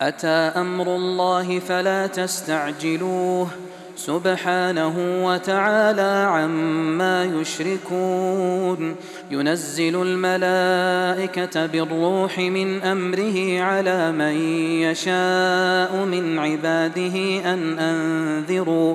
[0.00, 3.48] أتى أمر الله فلا تستعجلوه
[3.96, 8.96] سبحانه وتعالى عما يشركون.
[9.30, 14.36] ينزل الملائكة بالروح من أمره على من
[14.82, 17.16] يشاء من عباده
[17.52, 18.94] أن أنذروا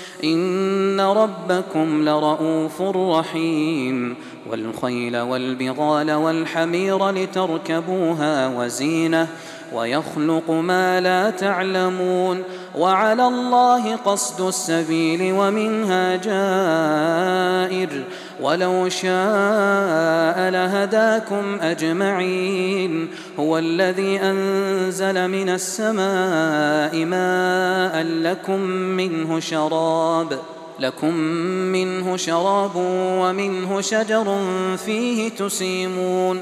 [0.23, 4.15] ان ربكم لرءوف رحيم
[4.49, 9.27] والخيل والبغال والحمير لتركبوها وزينه
[9.73, 12.43] ويخلق ما لا تعلمون
[12.75, 18.03] وعلى الله قصد السبيل ومنها جائر
[18.41, 23.07] ولو شاء لهداكم أجمعين
[23.39, 30.39] هو الذي أنزل من السماء ماء لكم منه شراب
[30.79, 31.13] لكم
[31.71, 32.71] منه شراب
[33.21, 34.37] ومنه شجر
[34.85, 36.41] فيه تسيمون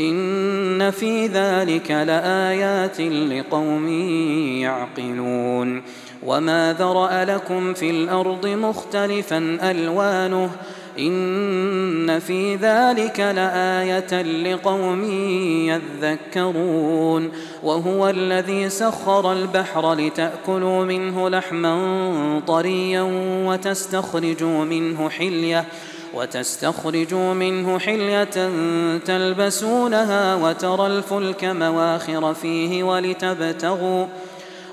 [0.00, 3.88] ان في ذلك لايات لقوم
[4.58, 5.82] يعقلون
[6.22, 10.50] وما ذرا لكم في الأرض مختلفا الوانه
[10.98, 15.04] ان في ذلك لايه لقوم
[15.68, 17.30] يذكرون
[17.62, 23.02] وهو الذي سخر البحر لتاكلوا منه لحما طريا
[23.46, 25.64] وتستخرجوا منه حليه
[26.14, 28.50] وتستخرجوا منه حلية
[28.98, 34.06] تلبسونها وترى الفلك مواخر فيه ولتبتغوا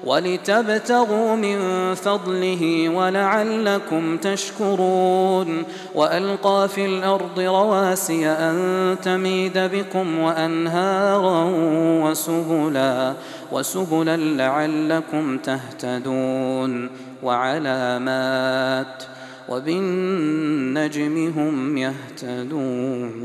[0.05, 1.59] ولتبتغوا من
[1.95, 5.63] فضله ولعلكم تشكرون
[5.95, 11.51] وألقى في الأرض رواسي أن تميد بكم وأنهارا
[12.03, 13.13] وسبلا
[13.51, 16.89] وسبلا لعلكم تهتدون
[17.23, 19.03] وعلامات
[19.49, 23.23] وبالنجم هم يهتدون